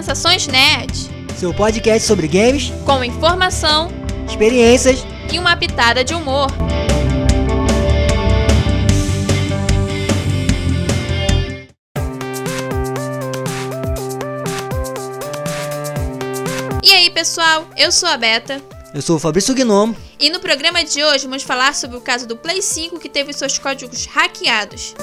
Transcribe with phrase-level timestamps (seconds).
[0.00, 1.10] Sensações Nerd.
[1.36, 3.90] Seu podcast sobre games, com informação,
[4.26, 6.46] experiências e uma pitada de humor.
[16.82, 17.68] E aí, pessoal?
[17.76, 18.62] Eu sou a Beta.
[18.94, 19.94] Eu sou o Fabrício Gnomo.
[20.18, 23.34] E no programa de hoje vamos falar sobre o caso do Play 5 que teve
[23.34, 24.94] seus códigos hackeados.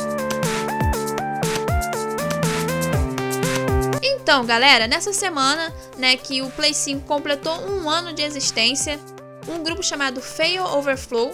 [4.27, 8.99] Então, galera, nessa semana, né, que o Play 5 completou um ano de existência,
[9.47, 11.31] um grupo chamado Fail Overflow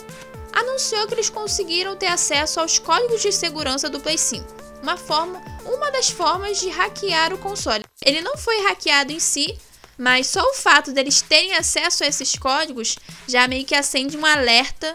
[0.53, 4.45] anunciou que eles conseguiram ter acesso aos códigos de segurança do Play 5.
[4.83, 7.83] Uma forma, uma das formas de hackear o console.
[8.05, 9.57] Ele não foi hackeado em si,
[9.97, 12.95] mas só o fato deles terem acesso a esses códigos
[13.27, 14.93] já meio que acende um alerta,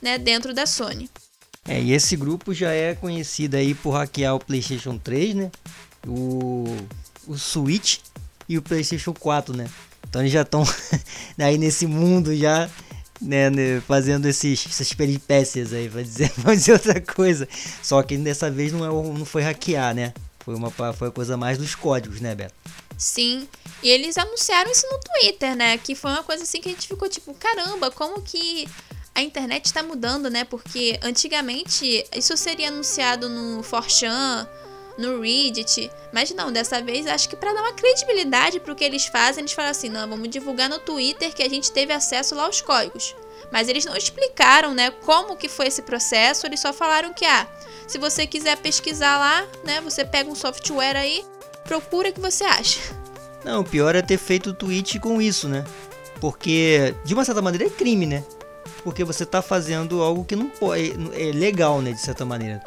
[0.00, 1.10] né, dentro da Sony.
[1.66, 5.50] É, e esse grupo já é conhecido aí por hackear o PlayStation 3, né?
[6.06, 6.64] O
[7.26, 7.98] o Switch
[8.48, 9.68] e o PlayStation 4, né?
[10.08, 10.64] Então eles já estão
[11.38, 12.68] aí nesse mundo já,
[13.20, 17.48] né, né, fazendo esses, essas peripécias aí, pra dizer, pra dizer outra coisa.
[17.82, 20.12] Só que dessa vez não, é, não foi hackear, né?
[20.40, 22.54] Foi uma foi a coisa mais dos códigos, né, Beto?
[22.96, 23.48] Sim.
[23.82, 25.78] E eles anunciaram isso no Twitter, né?
[25.78, 28.66] Que foi uma coisa assim que a gente ficou tipo, caramba, como que
[29.14, 30.44] a internet está mudando, né?
[30.44, 34.48] Porque antigamente isso seria anunciado no 4chan,
[35.00, 35.90] no Reddit.
[36.12, 39.52] Mas não, dessa vez acho que para dar uma credibilidade pro que eles fazem, eles
[39.52, 43.16] falam assim: não, vamos divulgar no Twitter que a gente teve acesso lá aos códigos.
[43.50, 47.48] Mas eles não explicaram, né, como que foi esse processo, eles só falaram que, ah,
[47.88, 51.24] se você quiser pesquisar lá, né, você pega um software aí,
[51.64, 52.78] procura o que você acha.
[53.44, 55.64] Não, o pior é ter feito o tweet com isso, né?
[56.20, 58.22] Porque, de uma certa maneira, é crime, né?
[58.82, 60.92] Porque você tá fazendo algo que não pode.
[61.14, 61.92] É legal, né?
[61.92, 62.62] De certa maneira.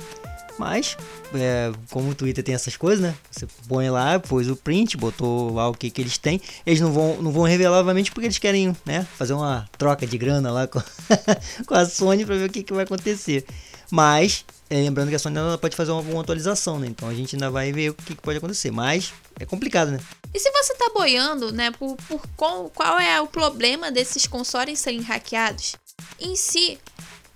[0.58, 0.96] Mas,
[1.34, 3.16] é, como o Twitter tem essas coisas, né?
[3.32, 6.40] Você põe lá, pôs o print, botou lá o que, que eles têm.
[6.66, 10.18] Eles não vão, não vão revelar, obviamente, porque eles querem né, fazer uma troca de
[10.18, 10.82] grana lá com,
[11.66, 13.46] com a Sony para ver o que, que vai acontecer.
[13.92, 16.88] Mas, é, lembrando que a Sony ainda pode fazer uma, uma, atualização, né?
[16.88, 18.72] Então a gente ainda vai ver o que, que pode acontecer.
[18.72, 20.00] Mas é complicado, né?
[20.34, 24.80] E se você tá boiando, né, por, por qual, qual é o problema desses consoles
[24.80, 25.76] serem hackeados?
[26.20, 26.80] Em si,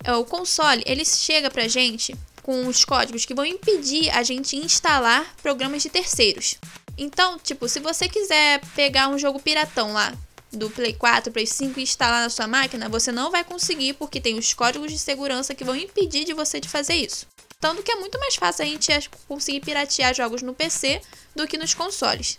[0.03, 4.55] é, o console, ele chega pra gente com os códigos que vão impedir a gente
[4.55, 6.55] instalar programas de terceiros.
[6.97, 10.13] Então, tipo, se você quiser pegar um jogo piratão lá
[10.51, 14.21] do Play 4, Play 5 e instalar na sua máquina, você não vai conseguir porque
[14.21, 17.27] tem os códigos de segurança que vão impedir de você de fazer isso.
[17.59, 21.01] Tanto que é muito mais fácil a gente conseguir piratear jogos no PC
[21.35, 22.35] do que nos consoles.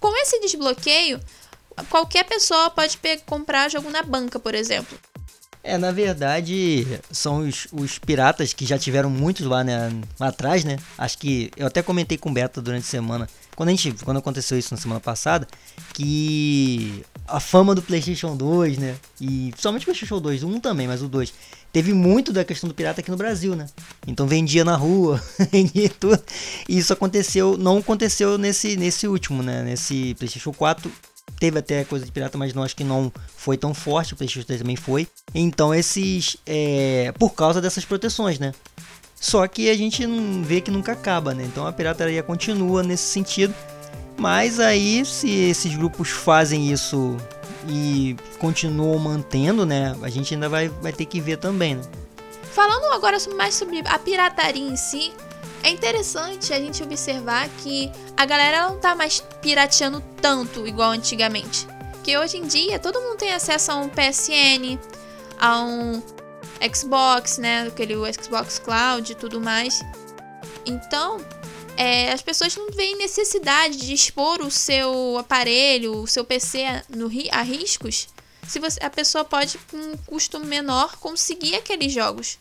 [0.00, 1.20] Com esse desbloqueio,
[1.88, 4.98] qualquer pessoa pode comprar jogo na banca, por exemplo.
[5.64, 10.64] É, na verdade, são os, os piratas que já tiveram muitos lá, né, lá atrás,
[10.64, 10.76] né?
[10.98, 14.16] Acho que eu até comentei com o Beto durante a semana, quando a gente, quando
[14.16, 15.46] aconteceu isso na semana passada,
[15.94, 18.96] que a fama do PlayStation 2, né?
[19.20, 21.32] E somente o PlayStation 2, um também, mas o 2,
[21.72, 23.66] teve muito da questão do pirata aqui no Brasil, né?
[24.04, 26.20] Então vendia na rua, vendia tudo.
[26.68, 29.62] E isso aconteceu, não aconteceu nesse nesse último, né?
[29.62, 30.90] Nesse PlayStation 4
[31.42, 34.14] Teve até coisa de pirata, mas não acho que não foi tão forte.
[34.14, 35.08] O PlayStation 3 também foi.
[35.34, 36.36] Então, esses.
[36.46, 38.54] É, por causa dessas proteções, né?
[39.16, 41.42] Só que a gente não vê que nunca acaba, né?
[41.42, 43.52] Então a pirataria continua nesse sentido.
[44.16, 47.16] Mas aí, se esses grupos fazem isso
[47.68, 49.96] e continuam mantendo, né?
[50.00, 51.82] A gente ainda vai, vai ter que ver também, né?
[52.52, 55.12] Falando agora mais sobre a pirataria em si,
[55.62, 61.66] é interessante a gente observar que a galera não tá mais pirateando tanto igual antigamente.
[62.02, 64.78] Que hoje em dia todo mundo tem acesso a um PSN,
[65.38, 66.02] a um
[66.74, 67.66] Xbox, né?
[67.68, 69.80] Aquele Xbox Cloud e tudo mais.
[70.66, 71.24] Então,
[71.76, 77.10] é, as pessoas não veem necessidade de expor o seu aparelho, o seu PC no,
[77.30, 78.08] a riscos,
[78.46, 82.38] se você, a pessoa pode, com um custo menor, conseguir aqueles jogos.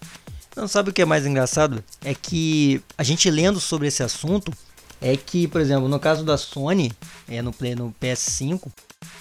[0.55, 1.83] Não sabe o que é mais engraçado?
[2.03, 4.51] É que a gente lendo sobre esse assunto
[4.99, 6.91] é que, por exemplo, no caso da Sony,
[7.27, 8.71] é no, no PS5,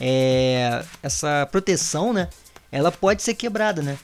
[0.00, 2.28] é, essa proteção, né?
[2.70, 3.98] Ela pode ser quebrada, né?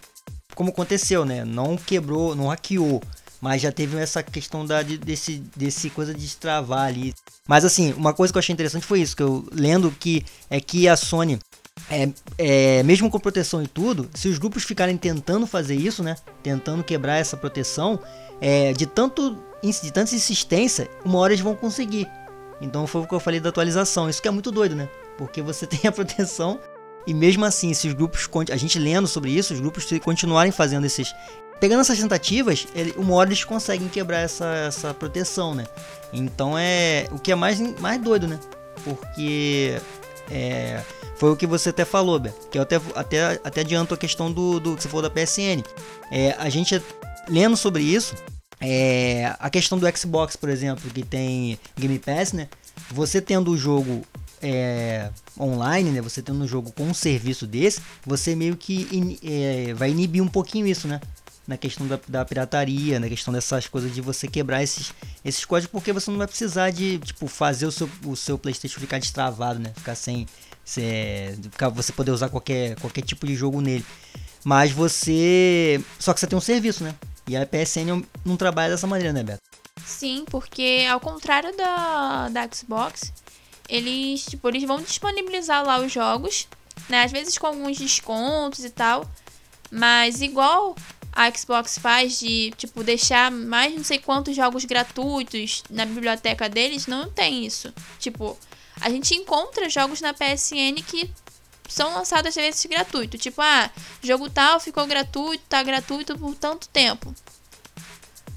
[0.54, 1.44] Como aconteceu, né?
[1.44, 3.02] Não quebrou, não hackeou,
[3.40, 7.14] mas já teve essa questão da, desse, desse coisa de destravar ali.
[7.46, 10.60] Mas assim, uma coisa que eu achei interessante foi isso, que eu lendo que é
[10.60, 11.38] que a Sony
[11.90, 16.16] é, é, mesmo com proteção e tudo, se os grupos ficarem tentando fazer isso, né?
[16.42, 17.98] Tentando quebrar essa proteção,
[18.40, 22.08] é, de, tanto, de tanta insistência, uma hora eles vão conseguir.
[22.60, 24.08] Então foi o que eu falei da atualização.
[24.08, 24.88] Isso que é muito doido, né?
[25.16, 26.58] Porque você tem a proteção
[27.06, 28.28] e mesmo assim, se os grupos.
[28.50, 31.14] A gente lendo sobre isso, os grupos continuarem fazendo esses.
[31.58, 32.66] Pegando essas tentativas,
[32.98, 35.64] uma hora eles conseguem quebrar essa, essa proteção, né?
[36.12, 38.38] Então é o que é mais, mais doido, né?
[38.86, 39.80] porque
[40.30, 40.82] é,
[41.16, 44.30] foi o que você até falou, Beto, que eu até, até, até adianto a questão
[44.30, 45.62] do, do que você falou da PSN.
[46.10, 46.80] É, a gente,
[47.28, 48.14] lendo sobre isso,
[48.60, 52.48] é, a questão do Xbox, por exemplo, que tem Game Pass, né?
[52.90, 54.02] Você tendo o jogo
[54.42, 56.00] é, online, né?
[56.00, 60.22] Você tendo um jogo com um serviço desse, você meio que in, é, vai inibir
[60.22, 61.00] um pouquinho isso, né?
[61.46, 64.92] Na questão da, da, pirataria, na questão dessas coisas de você quebrar esses,
[65.24, 68.80] esses códigos, porque você não vai precisar de, tipo, fazer o seu, o seu Playstation
[68.80, 69.72] ficar destravado, né?
[69.76, 70.26] Ficar sem...
[70.64, 73.84] sem ficar, você poder usar qualquer, qualquer tipo de jogo nele.
[74.44, 75.80] Mas você...
[75.98, 76.94] Só que você tem um serviço, né?
[77.28, 79.40] E a PSN não trabalha dessa maneira, né, Beto?
[79.84, 83.12] Sim, porque ao contrário da, da Xbox,
[83.68, 86.48] eles, tipo, eles vão disponibilizar lá os jogos,
[86.88, 87.02] né?
[87.02, 89.08] Às vezes com alguns descontos e tal.
[89.70, 90.76] Mas igual
[91.16, 96.86] a Xbox faz de, tipo, deixar mais não sei quantos jogos gratuitos na biblioteca deles,
[96.86, 97.72] não tem isso.
[97.98, 98.38] Tipo,
[98.82, 101.10] a gente encontra jogos na PSN que
[101.66, 103.16] são lançados às vezes gratuito.
[103.16, 103.70] Tipo, ah,
[104.02, 107.14] jogo tal ficou gratuito, tá gratuito por tanto tempo.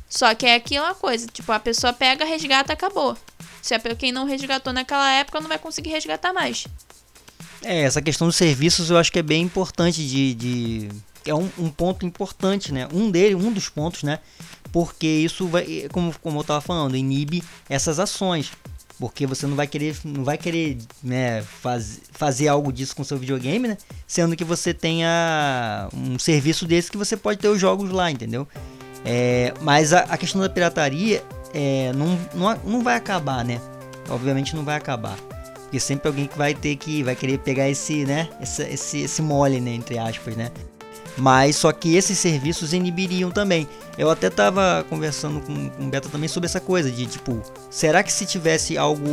[0.09, 3.17] Só que é aquela coisa, tipo, a pessoa pega, resgata, acabou.
[3.61, 6.65] Se é quem não resgatou naquela época, não vai conseguir resgatar mais.
[7.61, 10.33] É, essa questão dos serviços eu acho que é bem importante de.
[10.33, 10.89] de...
[11.25, 12.87] É um, um, ponto importante, né?
[12.93, 14.19] Um dele, um dos pontos, né?
[14.71, 18.51] Porque isso vai, como, como eu estava falando, inibe essas ações.
[18.99, 23.17] Porque você não vai querer, não vai querer né, faz, fazer algo disso com seu
[23.17, 23.77] videogame, né?
[24.05, 28.45] Sendo que você tenha um serviço desse que você pode ter os jogos lá, entendeu?
[29.05, 31.23] É, mas a, a, questão da pirataria
[31.53, 33.61] é, não, não, não vai acabar, né?
[34.09, 35.17] Obviamente não vai acabar.
[35.63, 38.27] Porque sempre alguém que vai ter que vai querer pegar esse, né?
[38.41, 39.71] Esse, esse, esse mole, né?
[39.71, 40.51] Entre aspas, né?
[41.19, 43.67] Mas só que esses serviços inibiriam também.
[43.97, 48.01] Eu até tava conversando com, com o Beta também sobre essa coisa de tipo, será
[48.01, 49.07] que se tivesse algo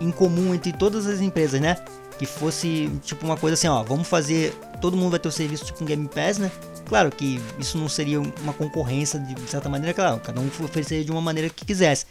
[0.00, 1.76] em comum entre todas as empresas, né?
[2.18, 5.64] Que fosse tipo uma coisa assim, ó, vamos fazer, todo mundo vai ter o serviço
[5.64, 6.50] tipo um Game Pass, né?
[6.86, 11.10] Claro que isso não seria uma concorrência de certa maneira, claro, cada um ofereceria de
[11.10, 12.06] uma maneira que quisesse.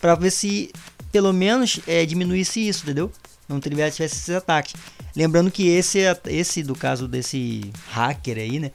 [0.00, 0.70] para ver se
[1.10, 3.10] pelo menos é, diminuísse isso, entendeu?
[3.48, 4.74] Não tivesse esses ataques.
[5.16, 8.70] Lembrando que esse, esse do caso desse hacker aí, né?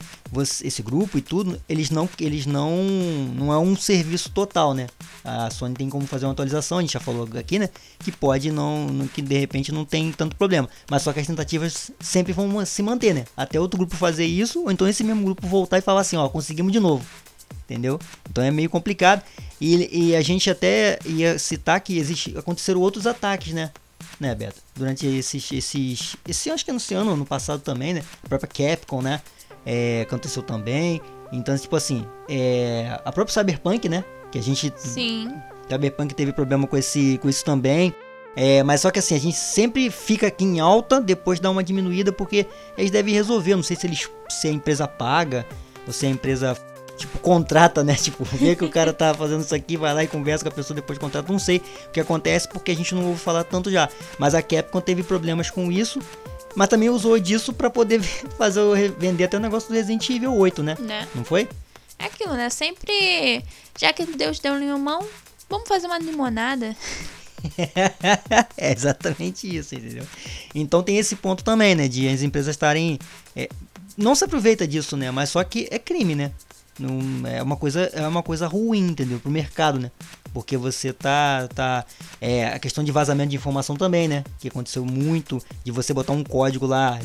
[0.62, 2.82] esse grupo e tudo, eles não, eles não,
[3.34, 4.88] não é um serviço total, né?
[5.24, 7.68] A Sony tem como fazer uma atualização, a gente já falou aqui, né?
[8.00, 10.68] Que pode não, que de repente não tem tanto problema.
[10.90, 13.24] Mas só que as tentativas sempre vão se manter, né?
[13.36, 16.28] Até outro grupo fazer isso, ou então esse mesmo grupo voltar e falar assim, ó,
[16.28, 17.06] conseguimos de novo.
[17.64, 17.98] Entendeu?
[18.28, 19.22] Então é meio complicado.
[19.60, 23.70] E, e a gente até ia citar que existe, aconteceram outros ataques, né?
[24.20, 24.60] Né, Beto?
[24.74, 28.04] Durante esses, esses, esse acho que é no ano, no passado também, né?
[28.22, 29.20] A própria Capcom, né?
[29.64, 31.00] é, aconteceu também.
[31.32, 34.04] Então, tipo assim, é, a própria Cyberpunk, né?
[34.30, 34.72] Que a gente.
[34.76, 35.32] Sim.
[35.68, 37.94] Cyberpunk teve problema com, esse, com isso também.
[38.36, 41.62] É, mas só que assim, a gente sempre fica aqui em alta, depois dá uma
[41.62, 43.54] diminuída, porque eles devem resolver.
[43.56, 45.46] Não sei se eles se a empresa paga,
[45.86, 46.56] ou se a empresa
[46.96, 47.94] tipo, contrata, né?
[48.04, 50.52] Tipo, vê que o cara tá fazendo isso aqui, vai lá e conversa com a
[50.52, 51.30] pessoa, depois contrata.
[51.32, 51.58] Não sei
[51.88, 53.88] o que acontece, porque a gente não ouve falar tanto já.
[54.18, 56.00] Mas a Capcom teve problemas com isso
[56.54, 58.00] mas também usou disso para poder
[58.38, 60.76] fazer vender até o negócio do Resident Evil 8, né?
[60.80, 61.08] né?
[61.14, 61.48] Não foi?
[61.98, 62.48] É aquilo, né?
[62.50, 63.44] Sempre.
[63.78, 65.04] Já que Deus deu limão,
[65.48, 66.76] vamos fazer uma limonada.
[68.56, 70.06] é exatamente isso, entendeu?
[70.54, 71.88] Então tem esse ponto também, né?
[71.88, 72.98] De as empresas estarem.
[73.36, 73.48] É,
[73.96, 75.10] não se aproveita disso, né?
[75.10, 76.32] Mas só que é crime, né?
[76.78, 79.20] Não, é uma coisa é uma coisa ruim, entendeu?
[79.20, 79.90] Pro mercado, né?
[80.32, 81.84] Porque você tá tá
[82.20, 84.24] é a questão de vazamento de informação também, né?
[84.40, 86.98] Que aconteceu muito de você botar um código lá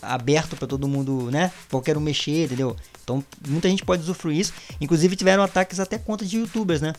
[0.00, 1.50] aberto para todo mundo, né?
[1.70, 2.76] Qualquer um mexer, entendeu?
[3.02, 4.52] Então, muita gente pode usufruir isso.
[4.80, 6.92] Inclusive tiveram ataques até contra de youtubers, né?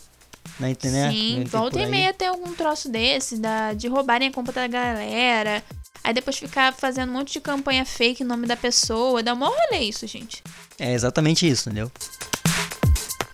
[0.59, 1.15] Na internet.
[1.15, 5.63] Sim, volta e meia tem algum troço desse, da, de roubarem a conta da galera.
[6.03, 9.21] Aí depois ficar fazendo um monte de campanha fake em nome da pessoa.
[9.21, 10.43] Dá um maior rolê isso, gente.
[10.79, 11.91] É exatamente isso, entendeu?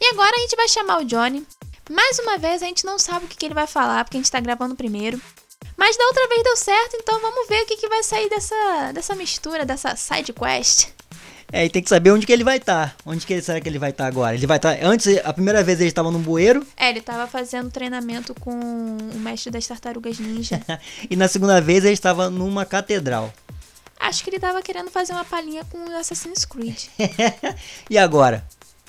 [0.02, 1.46] E agora a gente vai chamar o Johnny.
[1.90, 4.20] Mais uma vez a gente não sabe o que, que ele vai falar, porque a
[4.20, 5.22] gente tá gravando primeiro.
[5.78, 8.92] Mas da outra vez deu certo, então vamos ver o que, que vai sair dessa,
[8.94, 10.88] dessa mistura, dessa side quest.
[11.52, 12.90] É, e tem que saber onde que ele vai estar.
[12.90, 12.96] Tá.
[13.06, 14.36] Onde que será que ele vai estar tá agora?
[14.36, 14.76] Ele vai estar.
[14.76, 16.66] Tá, antes, a primeira vez ele estava num bueiro.
[16.76, 20.62] É, ele estava fazendo treinamento com o mestre das tartarugas ninja.
[21.10, 23.34] e na segunda vez ele estava numa catedral.
[24.00, 26.88] Acho que ele estava querendo fazer uma palhinha com o Assassin's Creed.
[27.90, 28.46] e agora?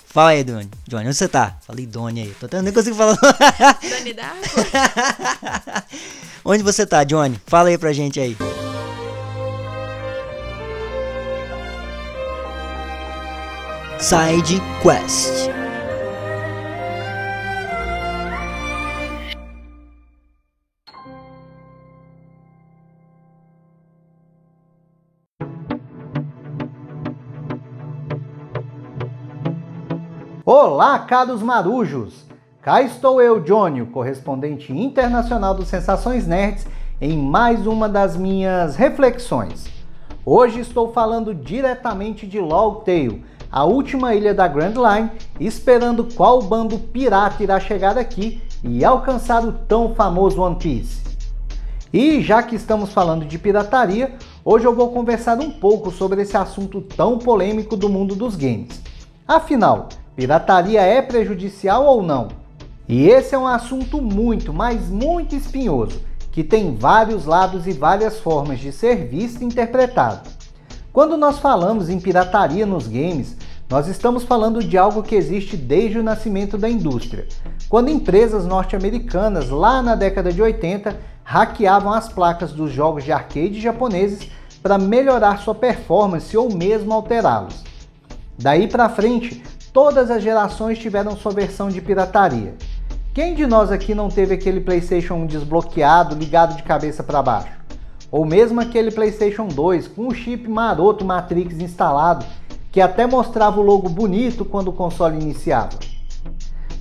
[0.06, 0.70] Fala aí, Doni.
[0.88, 1.58] Johnny, onde você tá?
[1.66, 2.34] Falei Doni aí.
[2.40, 3.16] Tô até nem consigo falar.
[3.82, 4.60] Doni Darko?
[6.44, 7.38] onde você tá, Johnny?
[7.46, 8.34] Fala aí pra gente aí.
[14.08, 15.50] Side Quest.
[30.44, 32.24] Olá, caros marujos!
[32.62, 36.64] Cá estou eu, Johnny, o correspondente internacional do Sensações Nerds,
[37.00, 39.66] em mais uma das minhas reflexões.
[40.24, 46.78] Hoje estou falando diretamente de Longtail, a última ilha da Grand Line, esperando qual bando
[46.78, 51.02] pirata irá chegar aqui e alcançar o tão famoso One Piece.
[51.92, 56.36] E já que estamos falando de pirataria, hoje eu vou conversar um pouco sobre esse
[56.36, 58.82] assunto tão polêmico do mundo dos games.
[59.26, 62.28] Afinal, pirataria é prejudicial ou não?
[62.88, 66.00] E esse é um assunto muito, mas muito espinhoso,
[66.30, 70.35] que tem vários lados e várias formas de ser visto e interpretado.
[70.96, 73.36] Quando nós falamos em pirataria nos games,
[73.68, 77.28] nós estamos falando de algo que existe desde o nascimento da indústria,
[77.68, 83.60] quando empresas norte-americanas, lá na década de 80, hackeavam as placas dos jogos de arcade
[83.60, 84.30] japoneses
[84.62, 87.62] para melhorar sua performance ou mesmo alterá-los.
[88.38, 89.42] Daí para frente,
[89.74, 92.54] todas as gerações tiveram sua versão de pirataria.
[93.12, 97.55] Quem de nós aqui não teve aquele PlayStation 1 desbloqueado, ligado de cabeça para baixo?
[98.10, 102.24] Ou mesmo aquele PlayStation 2 com o chip maroto Matrix instalado,
[102.70, 105.78] que até mostrava o logo bonito quando o console iniciava?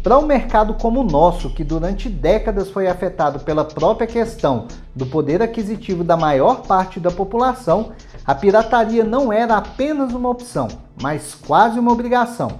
[0.03, 5.05] Para um mercado como o nosso, que durante décadas foi afetado pela própria questão do
[5.05, 7.91] poder aquisitivo da maior parte da população,
[8.23, 10.67] a pirataria não era apenas uma opção,
[11.01, 12.51] mas quase uma obrigação.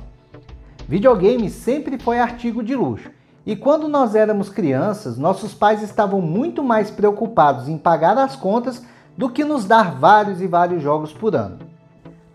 [0.88, 3.12] Videogame sempre foi artigo de luxo
[3.45, 8.81] e quando nós éramos crianças, nossos pais estavam muito mais preocupados em pagar as contas
[9.15, 11.59] do que nos dar vários e vários jogos por ano.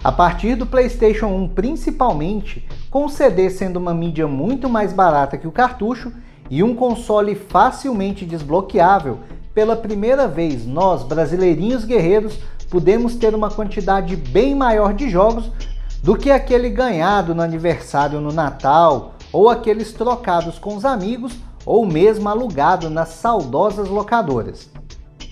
[0.02, 5.36] A partir do PlayStation 1, principalmente, com o CD sendo uma mídia muito mais barata
[5.36, 6.12] que o cartucho
[6.48, 9.18] e um console facilmente desbloqueável,
[9.52, 12.38] pela primeira vez nós, brasileirinhos guerreiros,
[12.70, 15.50] pudemos ter uma quantidade bem maior de jogos
[16.02, 21.86] do que aquele ganhado no aniversário no Natal ou aqueles trocados com os amigos ou
[21.86, 24.70] mesmo alugado nas saudosas locadoras.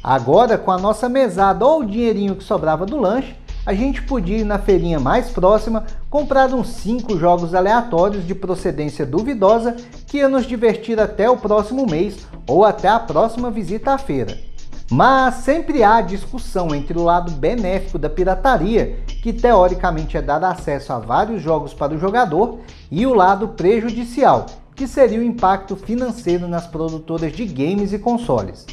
[0.03, 3.37] Agora, com a nossa mesada ou o dinheirinho que sobrava do lanche,
[3.67, 9.05] a gente podia ir na feirinha mais próxima comprar uns 5 jogos aleatórios de procedência
[9.05, 9.77] duvidosa
[10.07, 14.48] que ia nos divertir até o próximo mês ou até a próxima visita à feira.
[14.91, 20.95] Mas sempre há discussão entre o lado benéfico da pirataria, que teoricamente é dar acesso
[20.95, 26.49] a vários jogos para o jogador, e o lado prejudicial, que seria o impacto financeiro
[26.49, 28.65] nas produtoras de games e consoles.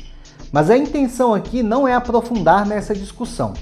[0.53, 3.53] Mas a intenção aqui não é aprofundar nessa discussão.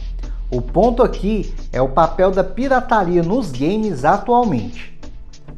[0.52, 4.94] O ponto aqui é o papel da pirataria nos games atualmente.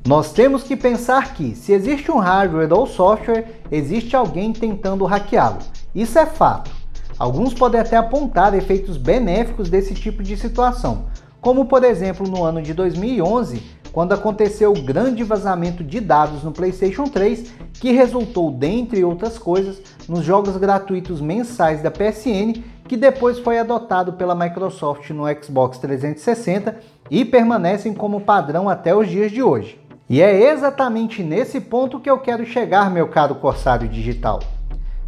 [0.08, 5.58] Nós temos que pensar que, se existe um hardware ou software, existe alguém tentando hackeá-lo.
[5.94, 6.85] Isso é fato.
[7.18, 11.06] Alguns podem até apontar efeitos benéficos desse tipo de situação,
[11.40, 16.52] como por exemplo no ano de 2011, quando aconteceu o grande vazamento de dados no
[16.52, 23.40] PlayStation 3, que resultou, dentre outras coisas, nos jogos gratuitos mensais da PSN, que depois
[23.40, 26.78] foi adotado pela Microsoft no Xbox 360
[27.10, 29.80] e permanecem como padrão até os dias de hoje.
[30.10, 34.40] E é exatamente nesse ponto que eu quero chegar, meu caro Corsário Digital.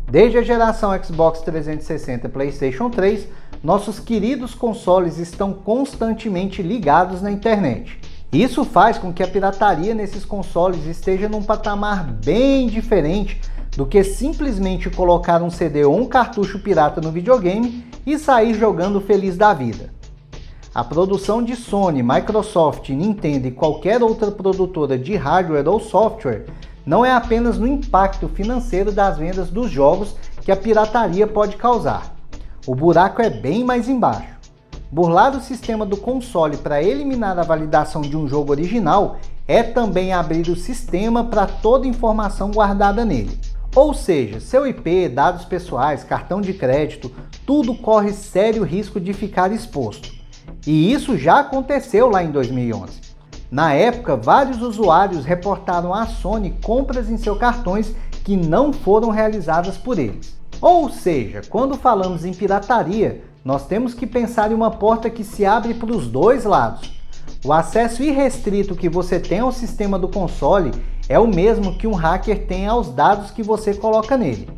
[0.09, 3.27] Desde a geração Xbox 360 e PlayStation 3,
[3.61, 7.99] nossos queridos consoles estão constantemente ligados na internet.
[8.31, 13.41] Isso faz com que a pirataria nesses consoles esteja num patamar bem diferente
[13.75, 19.01] do que simplesmente colocar um CD ou um cartucho pirata no videogame e sair jogando
[19.01, 19.93] feliz da vida.
[20.73, 26.45] A produção de Sony, Microsoft, Nintendo e qualquer outra produtora de hardware ou software
[26.87, 32.15] não é apenas no impacto financeiro das vendas dos jogos que a pirataria pode causar.
[32.65, 34.37] O buraco é bem mais embaixo.
[34.89, 40.13] Burlar o sistema do console para eliminar a validação de um jogo original é também
[40.13, 43.37] abrir o sistema para toda informação guardada nele.
[43.75, 47.11] Ou seja, seu IP, dados pessoais, cartão de crédito,
[47.45, 50.09] tudo corre sério risco de ficar exposto.
[50.65, 53.06] E isso já aconteceu lá em 2011.
[53.49, 59.77] Na época, vários usuários reportaram à Sony compras em seus cartões que não foram realizadas
[59.77, 60.35] por eles.
[60.59, 65.45] Ou seja, quando falamos em pirataria, nós temos que pensar em uma porta que se
[65.45, 66.91] abre para os dois lados.
[67.45, 70.71] O acesso irrestrito que você tem ao sistema do console
[71.07, 74.49] é o mesmo que um hacker tem aos dados que você coloca nele.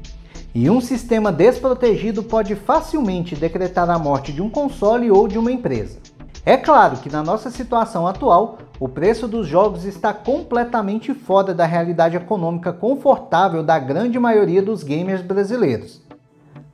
[0.55, 5.51] E um sistema desprotegido pode facilmente decretar a morte de um console ou de uma
[5.51, 5.99] empresa.
[6.49, 11.63] É claro que na nossa situação atual, o preço dos jogos está completamente fora da
[11.63, 16.01] realidade econômica confortável da grande maioria dos gamers brasileiros.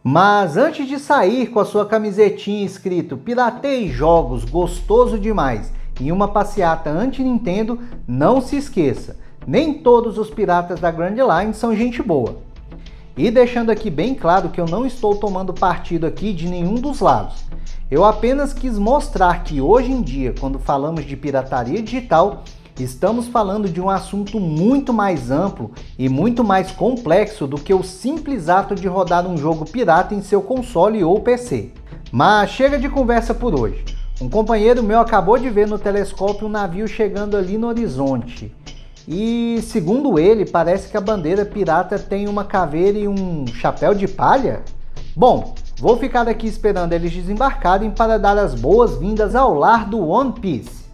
[0.01, 6.29] Mas antes de sair com a sua camisetinha escrito Piratei Jogos, gostoso demais, em uma
[6.29, 7.77] passeata anti-Nintendo,
[8.08, 12.38] não se esqueça, nem todos os piratas da Grand Line são gente boa.
[13.17, 17.01] E deixando aqui bem claro que eu não estou tomando partido aqui de nenhum dos
[17.01, 17.44] lados.
[17.89, 22.43] Eu apenas quis mostrar que hoje em dia, quando falamos de pirataria digital,
[22.79, 27.83] estamos falando de um assunto muito mais amplo e muito mais complexo do que o
[27.83, 31.73] simples ato de rodar um jogo pirata em seu console ou PC.
[32.11, 33.85] Mas chega de conversa por hoje.
[34.19, 38.51] Um companheiro meu acabou de ver no telescópio um navio chegando ali no horizonte.
[39.07, 44.07] E segundo ele, parece que a bandeira pirata tem uma caveira e um chapéu de
[44.07, 44.63] palha.
[45.15, 50.34] Bom, vou ficar aqui esperando eles desembarcarem para dar as boas-vindas ao lar do One
[50.34, 50.86] Piece.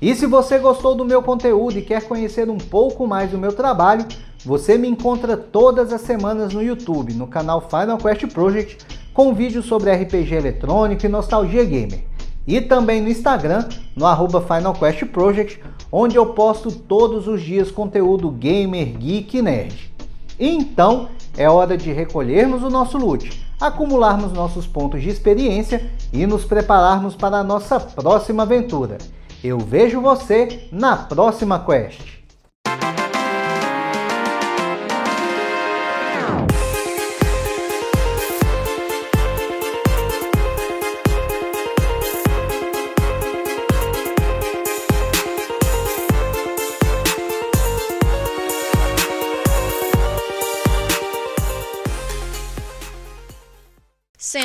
[0.00, 3.52] E se você gostou do meu conteúdo e quer conhecer um pouco mais do meu
[3.52, 4.06] trabalho,
[4.44, 8.78] você me encontra todas as semanas no YouTube, no canal Final Quest Project,
[9.12, 12.04] com vídeos sobre RPG eletrônico e nostalgia gamer.
[12.46, 17.70] E também no Instagram, no arroba Final Quest Project, onde eu posto todos os dias
[17.70, 19.92] conteúdo gamer, geek e nerd.
[20.38, 26.44] Então, é hora de recolhermos o nosso loot, acumularmos nossos pontos de experiência e nos
[26.44, 28.98] prepararmos para a nossa próxima aventura.
[29.42, 32.17] Eu vejo você na próxima quest.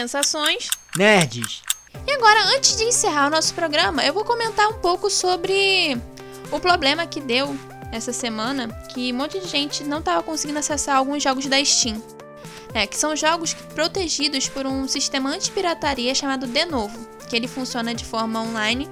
[0.04, 1.62] Sensações nerds.
[2.06, 5.98] E agora, antes de encerrar o nosso programa, eu vou comentar um pouco sobre
[6.52, 7.56] o problema que deu
[7.92, 12.02] essa semana, que um monte de gente não estava conseguindo acessar alguns jogos da Steam.
[12.74, 18.04] É, que são jogos protegidos por um sistema anti-pirataria chamado Denovo, que ele funciona de
[18.04, 18.90] forma online.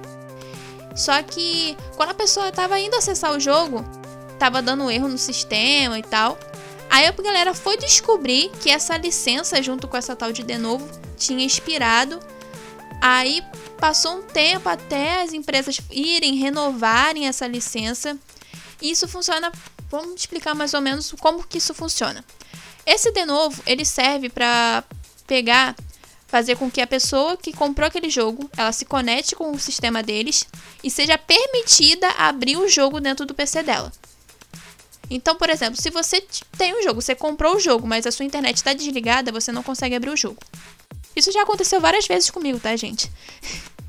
[0.94, 3.84] Só que quando a pessoa estava indo acessar o jogo,
[4.32, 6.38] estava dando erro no sistema e tal.
[6.92, 10.86] Aí a galera foi descobrir que essa licença, junto com essa tal de de novo,
[11.16, 12.20] tinha expirado.
[13.00, 13.42] Aí
[13.78, 18.18] passou um tempo até as empresas irem renovarem essa licença.
[18.78, 19.50] E isso funciona.
[19.90, 22.22] Vamos explicar mais ou menos como que isso funciona.
[22.84, 24.84] Esse de novo, ele serve para
[25.26, 25.74] pegar,
[26.26, 30.02] fazer com que a pessoa que comprou aquele jogo, ela se conecte com o sistema
[30.02, 30.46] deles
[30.84, 33.90] e seja permitida abrir o jogo dentro do PC dela.
[35.14, 36.24] Então, por exemplo, se você
[36.56, 39.62] tem um jogo, você comprou o jogo, mas a sua internet está desligada, você não
[39.62, 40.38] consegue abrir o jogo.
[41.14, 43.10] Isso já aconteceu várias vezes comigo, tá, gente?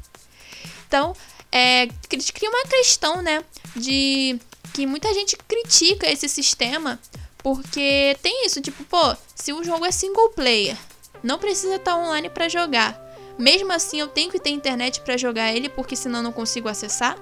[0.88, 1.16] então,
[1.52, 3.44] é, cria uma questão, né,
[3.76, 4.38] de
[4.74, 7.00] que muita gente critica esse sistema
[7.44, 10.78] porque tem isso, tipo, pô, se o jogo é single player,
[11.22, 13.00] não precisa estar tá online para jogar.
[13.38, 17.18] Mesmo assim, eu tenho que ter internet para jogar ele porque senão não consigo acessar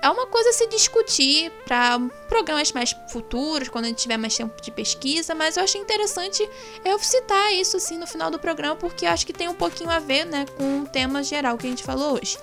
[0.00, 4.36] é uma coisa a se discutir para programas mais futuros, quando a gente tiver mais
[4.36, 6.48] tempo de pesquisa, mas eu achei interessante
[6.84, 9.90] eu citar isso assim no final do programa, porque eu acho que tem um pouquinho
[9.90, 12.38] a ver né, com o tema geral que a gente falou hoje.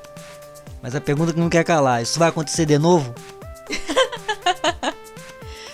[0.81, 3.15] Mas a pergunta que não quer calar, isso vai acontecer de novo?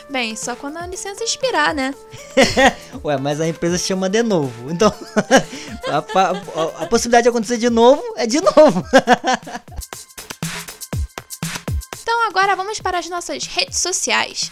[0.10, 1.96] Bem, só quando a licença expirar, né?
[3.04, 4.70] Ué, mas a empresa chama de novo.
[4.70, 4.94] Então,
[5.88, 8.84] a, a, a possibilidade de acontecer de novo é de novo.
[12.32, 14.50] Agora vamos para as nossas redes sociais.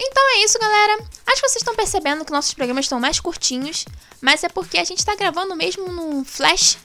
[0.00, 0.98] Então é isso, galera.
[1.28, 3.84] Acho que vocês estão percebendo que nossos programas estão mais curtinhos,
[4.20, 6.76] mas é porque a gente está gravando mesmo no flash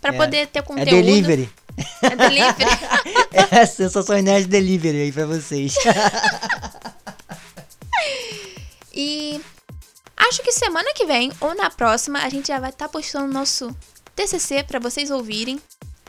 [0.00, 0.88] para é, poder ter conteúdo.
[0.88, 1.52] É delivery.
[2.00, 2.70] É delivery.
[3.52, 5.74] é Sensações Nerd Delivery aí pra vocês.
[9.00, 9.40] e
[10.14, 13.32] acho que semana que vem ou na próxima a gente já vai estar tá postando
[13.32, 13.74] nosso
[14.14, 15.58] TCC para vocês ouvirem.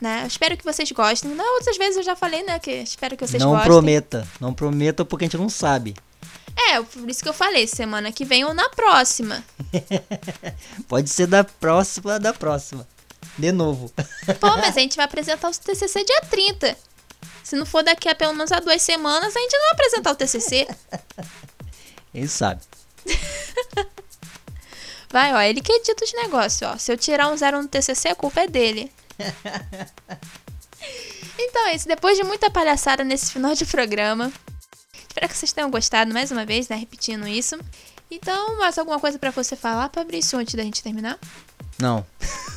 [0.02, 0.26] Né?
[0.28, 1.30] espero que vocês gostem.
[1.30, 2.58] Não, outras vezes eu já falei, né?
[2.58, 3.70] Que espero que vocês não gostem.
[3.70, 4.28] Não prometa.
[4.40, 5.96] Não prometa porque a gente não sabe.
[6.70, 9.44] É, por isso que eu falei, semana que vem ou na próxima.
[10.90, 12.86] Pode ser da próxima da próxima.
[13.38, 13.94] De novo.
[14.40, 16.76] Pô, mas a gente vai apresentar o TCC dia 30.
[17.44, 20.12] Se não for daqui a pelo menos a duas semanas, a gente não vai apresentar
[20.12, 20.68] o TCC.
[22.14, 22.62] Ele sabe.
[25.12, 26.78] Vai, ó, ele que edita os negócios, ó.
[26.78, 28.91] Se eu tirar um zero no TCC, a culpa é dele.
[31.43, 31.88] Então é isso.
[31.88, 34.32] Depois de muita palhaçada nesse final de programa,
[35.08, 36.76] espero que vocês tenham gostado mais uma vez, né?
[36.76, 37.58] Repetindo isso.
[38.10, 41.17] Então, mais alguma coisa para você falar, Fabrício, antes da gente terminar?
[41.80, 42.06] Não.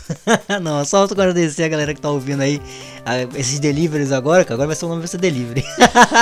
[0.63, 2.61] não, só agradecer a galera que tá ouvindo aí
[3.05, 5.65] a, esses deliveries agora, que agora vai ser o nome vai ser delivery.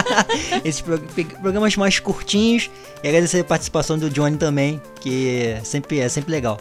[0.64, 0.98] esses pro,
[1.40, 2.70] programas mais curtinhos
[3.02, 6.59] e agradecer a participação do Johnny também, que é sempre, é sempre legal.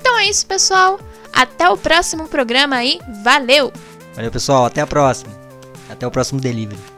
[0.00, 0.98] Então é isso, pessoal.
[1.32, 2.98] Até o próximo programa aí.
[3.22, 3.72] Valeu!
[4.14, 4.64] Valeu, pessoal.
[4.64, 5.32] Até a próxima.
[5.88, 6.97] Até o próximo delivery.